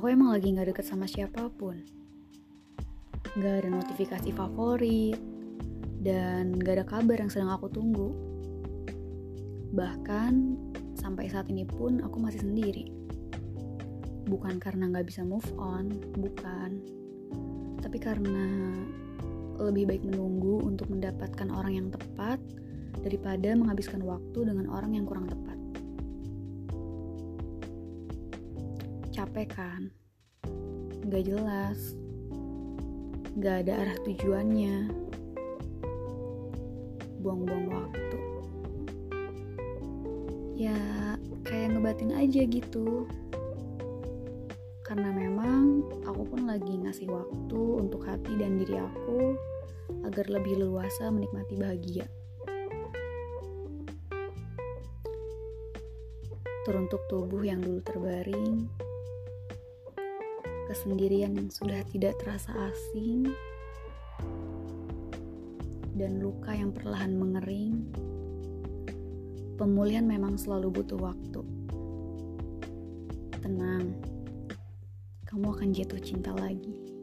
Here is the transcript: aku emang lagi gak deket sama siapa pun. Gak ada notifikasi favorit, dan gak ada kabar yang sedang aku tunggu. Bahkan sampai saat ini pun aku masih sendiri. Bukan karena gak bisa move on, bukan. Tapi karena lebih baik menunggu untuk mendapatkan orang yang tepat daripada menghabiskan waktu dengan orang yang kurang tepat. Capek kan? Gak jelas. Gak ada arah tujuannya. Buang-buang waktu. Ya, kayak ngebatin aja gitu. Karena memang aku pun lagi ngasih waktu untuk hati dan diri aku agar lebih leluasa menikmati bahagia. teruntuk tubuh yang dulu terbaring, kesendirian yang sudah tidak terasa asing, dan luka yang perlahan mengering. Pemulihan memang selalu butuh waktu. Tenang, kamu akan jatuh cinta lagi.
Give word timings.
aku 0.00 0.08
emang 0.08 0.32
lagi 0.32 0.56
gak 0.56 0.72
deket 0.72 0.88
sama 0.88 1.04
siapa 1.04 1.52
pun. 1.52 1.76
Gak 3.36 3.54
ada 3.60 3.68
notifikasi 3.68 4.32
favorit, 4.32 5.20
dan 6.00 6.56
gak 6.56 6.80
ada 6.80 6.86
kabar 6.88 7.20
yang 7.20 7.28
sedang 7.28 7.52
aku 7.52 7.68
tunggu. 7.68 8.08
Bahkan 9.76 10.32
sampai 10.96 11.28
saat 11.28 11.52
ini 11.52 11.68
pun 11.68 12.00
aku 12.00 12.16
masih 12.16 12.40
sendiri. 12.40 12.88
Bukan 14.24 14.56
karena 14.56 14.88
gak 14.88 15.04
bisa 15.04 15.20
move 15.20 15.44
on, 15.60 15.92
bukan. 16.16 16.80
Tapi 17.84 18.00
karena 18.00 18.72
lebih 19.60 19.84
baik 19.84 20.02
menunggu 20.08 20.64
untuk 20.64 20.88
mendapatkan 20.88 21.52
orang 21.52 21.76
yang 21.76 21.88
tepat 21.92 22.40
daripada 23.04 23.52
menghabiskan 23.52 24.00
waktu 24.08 24.48
dengan 24.48 24.64
orang 24.72 24.96
yang 24.96 25.04
kurang 25.04 25.28
tepat. 25.28 25.59
Capek 29.10 29.50
kan? 29.58 29.90
Gak 31.10 31.26
jelas. 31.26 31.98
Gak 33.42 33.66
ada 33.66 33.82
arah 33.82 33.98
tujuannya. 34.06 34.86
Buang-buang 37.18 37.66
waktu. 37.74 38.18
Ya, 40.54 40.78
kayak 41.42 41.74
ngebatin 41.74 42.14
aja 42.14 42.46
gitu. 42.46 43.10
Karena 44.86 45.10
memang 45.10 45.82
aku 46.06 46.22
pun 46.30 46.46
lagi 46.46 46.78
ngasih 46.78 47.10
waktu 47.10 47.60
untuk 47.82 48.06
hati 48.06 48.38
dan 48.38 48.62
diri 48.62 48.78
aku 48.78 49.34
agar 50.06 50.30
lebih 50.30 50.62
leluasa 50.62 51.10
menikmati 51.10 51.58
bahagia. 51.58 52.06
teruntuk 56.60 57.02
tubuh 57.08 57.40
yang 57.42 57.58
dulu 57.58 57.80
terbaring, 57.82 58.68
kesendirian 60.70 61.34
yang 61.34 61.50
sudah 61.50 61.82
tidak 61.90 62.14
terasa 62.22 62.54
asing, 62.70 63.26
dan 65.98 66.22
luka 66.22 66.54
yang 66.54 66.70
perlahan 66.70 67.18
mengering. 67.18 67.90
Pemulihan 69.58 70.06
memang 70.06 70.38
selalu 70.38 70.78
butuh 70.78 71.10
waktu. 71.10 71.42
Tenang, 73.42 73.98
kamu 75.26 75.46
akan 75.50 75.68
jatuh 75.74 75.98
cinta 75.98 76.30
lagi. 76.38 76.99